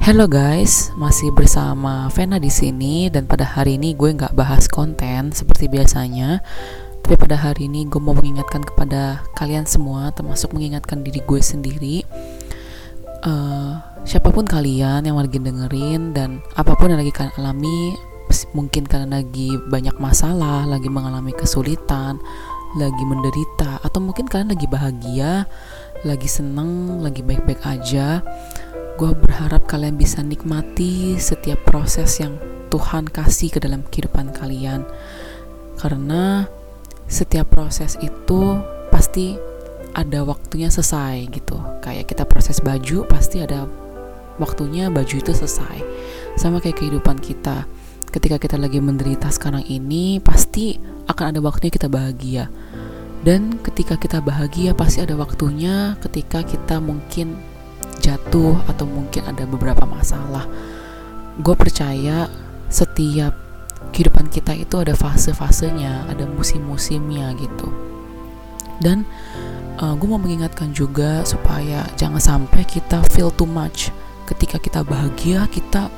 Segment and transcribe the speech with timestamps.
[0.00, 5.28] Hello guys, masih bersama Vena di sini dan pada hari ini gue nggak bahas konten
[5.28, 6.40] seperti biasanya,
[7.04, 12.08] tapi pada hari ini gue mau mengingatkan kepada kalian semua, termasuk mengingatkan diri gue sendiri,
[13.28, 13.76] uh,
[14.08, 17.92] siapa pun kalian yang lagi dengerin dan apa pun yang lagi kalian alami,
[18.56, 22.16] mungkin kalian lagi banyak masalah, lagi mengalami kesulitan,
[22.80, 25.44] lagi menderita, atau mungkin kalian lagi bahagia,
[26.08, 28.24] lagi seneng, lagi baik-baik aja
[29.00, 32.36] Gue berharap kalian bisa nikmati setiap proses yang
[32.68, 34.84] Tuhan kasih ke dalam kehidupan kalian.
[35.80, 36.44] Karena
[37.08, 38.60] setiap proses itu
[38.92, 39.40] pasti
[39.96, 41.56] ada waktunya selesai gitu.
[41.80, 43.64] Kayak kita proses baju pasti ada
[44.36, 45.80] waktunya baju itu selesai.
[46.36, 47.64] Sama kayak kehidupan kita.
[48.12, 50.76] Ketika kita lagi menderita sekarang ini pasti
[51.08, 52.52] akan ada waktunya kita bahagia.
[53.24, 57.40] Dan ketika kita bahagia pasti ada waktunya ketika kita mungkin
[58.10, 60.50] jatuh atau mungkin ada beberapa masalah
[61.40, 62.26] gue percaya
[62.68, 63.32] setiap
[63.90, 67.72] kehidupan kita itu ada fase-fasenya ada musim-musimnya gitu.
[68.80, 69.08] Dan
[69.80, 73.88] uh, eh, gue mau mengingatkan juga supaya jangan sampai kita feel too much.
[74.28, 75.90] Ketika kita bahagia kita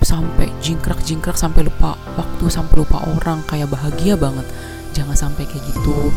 [0.00, 4.44] sampai jingkrak-jingkrak sampai lupa waktu sampai lupa orang kayak bahagia banget.
[4.90, 6.10] Jangan sampai kayak gitu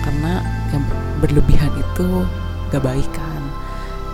[0.00, 0.84] karena yang
[1.20, 2.24] berlebihan itu
[2.72, 3.39] gak baik kan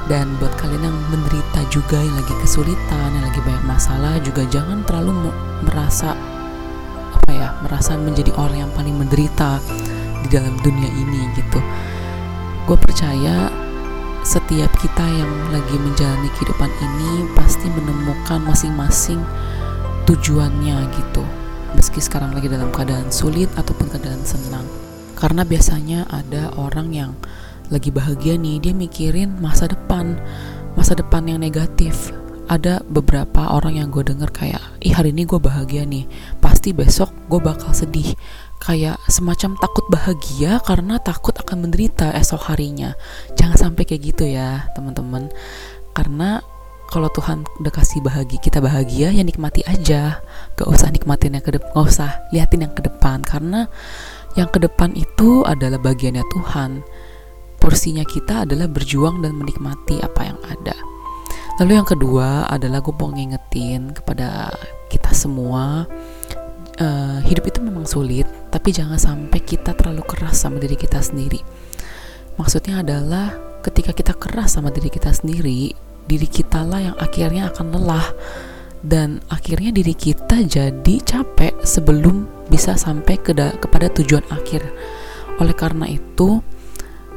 [0.06, 4.86] dan buat kalian yang menderita juga yang lagi kesulitan yang lagi banyak masalah juga jangan
[4.86, 5.34] terlalu
[5.66, 6.14] merasa
[7.10, 9.58] apa ya merasa menjadi orang yang paling menderita
[10.22, 11.58] di dalam dunia ini gitu.
[12.66, 13.50] Gue percaya
[14.26, 19.22] setiap kita yang lagi menjalani kehidupan ini pasti menemukan masing-masing
[20.06, 21.22] tujuannya gitu.
[21.74, 24.66] Meski sekarang lagi dalam keadaan sulit ataupun keadaan senang.
[25.14, 27.10] Karena biasanya ada orang yang
[27.68, 30.18] lagi bahagia nih dia mikirin masa depan
[30.76, 32.12] masa depan yang negatif.
[32.46, 36.06] Ada beberapa orang yang gue denger kayak ih hari ini gue bahagia nih
[36.38, 38.14] pasti besok gue bakal sedih.
[38.62, 42.94] Kayak semacam takut bahagia karena takut akan menderita esok harinya.
[43.34, 45.26] Jangan sampai kayak gitu ya teman-teman.
[45.90, 46.38] Karena
[46.86, 50.22] kalau Tuhan udah kasih bahagia kita bahagia ya nikmati aja.
[50.54, 53.26] Gak usah nikmatin yang ke gak usah liatin yang ke depan.
[53.26, 53.66] Karena
[54.38, 56.86] yang ke depan itu adalah bagiannya Tuhan
[57.66, 60.78] porsinya kita adalah berjuang dan menikmati apa yang ada.
[61.58, 64.54] Lalu yang kedua adalah gue mau ngingetin kepada
[64.86, 65.82] kita semua
[66.78, 71.42] uh, hidup itu memang sulit, tapi jangan sampai kita terlalu keras sama diri kita sendiri.
[72.38, 73.34] Maksudnya adalah
[73.66, 75.74] ketika kita keras sama diri kita sendiri,
[76.06, 78.14] diri kita lah yang akhirnya akan lelah
[78.86, 84.62] dan akhirnya diri kita jadi capek sebelum bisa sampai ke kepada tujuan akhir.
[85.42, 86.38] Oleh karena itu,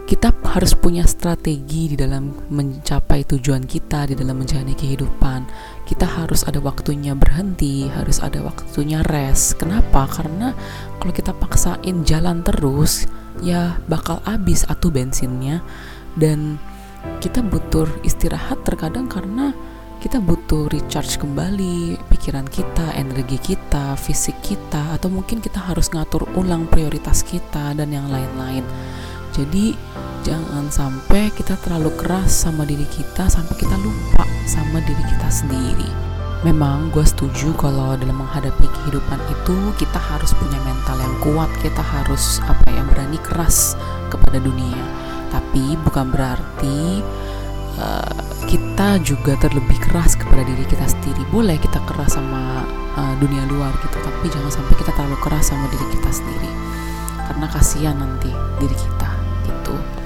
[0.10, 5.46] kita harus punya strategi di dalam mencapai tujuan kita di dalam menjalani kehidupan.
[5.86, 9.62] Kita harus ada waktunya berhenti, harus ada waktunya rest.
[9.62, 10.10] Kenapa?
[10.10, 10.58] Karena
[10.98, 13.06] kalau kita paksain jalan terus,
[13.46, 15.62] ya bakal habis atau bensinnya
[16.18, 16.58] dan
[17.22, 19.54] kita butuh istirahat terkadang karena
[20.02, 26.26] kita butuh recharge kembali pikiran kita, energi kita, fisik kita, atau mungkin kita harus ngatur
[26.34, 28.66] ulang prioritas kita dan yang lain-lain.
[29.40, 29.72] Jadi
[30.24, 35.90] jangan sampai kita terlalu keras sama diri kita sampai kita lupa sama diri kita sendiri.
[36.40, 41.84] Memang gue setuju kalau dalam menghadapi kehidupan itu kita harus punya mental yang kuat, kita
[41.84, 43.76] harus apa ya berani keras
[44.08, 44.80] kepada dunia.
[45.36, 47.04] Tapi bukan berarti
[47.76, 51.28] uh, kita juga terlebih keras kepada diri kita sendiri.
[51.28, 52.64] Boleh kita keras sama
[52.96, 56.52] uh, dunia luar gitu, tapi jangan sampai kita terlalu keras sama diri kita sendiri.
[57.28, 58.32] Karena kasihan nanti
[58.64, 59.12] diri kita
[59.44, 59.99] gitu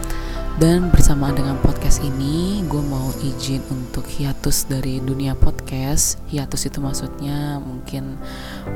[0.61, 6.21] dan bersamaan dengan podcast ini gue mau izin untuk hiatus dari dunia podcast.
[6.29, 8.21] Hiatus itu maksudnya mungkin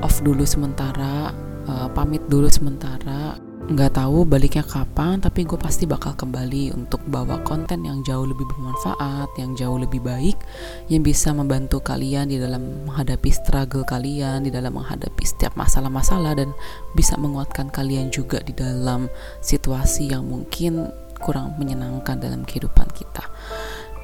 [0.01, 1.29] off dulu sementara
[1.69, 3.37] uh, pamit dulu sementara.
[3.67, 8.47] Nggak tahu baliknya kapan tapi gue pasti bakal kembali untuk bawa konten yang jauh lebih
[8.47, 10.39] bermanfaat yang jauh lebih baik
[10.87, 16.55] yang bisa membantu kalian di dalam menghadapi struggle kalian di dalam menghadapi setiap masalah-masalah dan
[16.95, 19.11] bisa menguatkan kalian juga di dalam
[19.43, 20.87] situasi yang mungkin
[21.19, 23.25] kurang menyenangkan dalam kehidupan kita.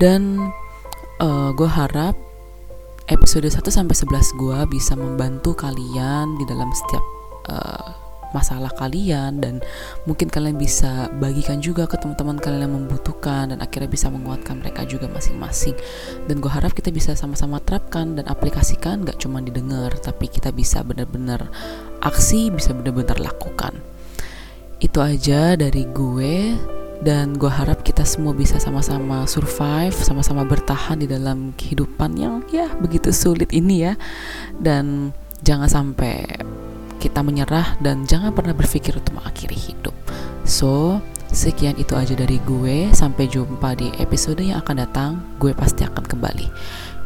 [0.01, 0.41] Dan
[1.21, 2.15] uh, eh, gue harap
[3.11, 7.03] episode 1 sampai 11 gue bisa membantu kalian di dalam setiap
[7.51, 9.61] uh, masalah kalian dan
[10.09, 14.83] mungkin kalian bisa bagikan juga ke teman-teman kalian yang membutuhkan dan akhirnya bisa menguatkan mereka
[14.89, 15.77] juga masing-masing.
[16.25, 20.81] Dan gue harap kita bisa sama-sama terapkan dan aplikasikan gak cuma didengar tapi kita bisa
[20.81, 21.47] benar-benar
[22.01, 23.77] aksi bisa benar-benar lakukan.
[24.81, 26.57] Itu aja dari gue
[27.03, 32.71] dan gue harap kita semua bisa sama-sama survive, sama-sama bertahan di dalam kehidupan yang ya
[32.79, 33.93] begitu sulit ini ya.
[34.55, 35.11] Dan
[35.43, 36.23] jangan sampai
[37.03, 39.91] kita menyerah dan jangan pernah berpikir untuk mengakhiri hidup.
[40.47, 42.87] So, sekian itu aja dari gue.
[42.95, 45.11] Sampai jumpa di episode yang akan datang.
[45.43, 46.47] Gue pasti akan kembali.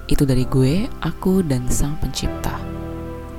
[0.06, 2.77] Itu dari gue, aku dan Sang Pencipta.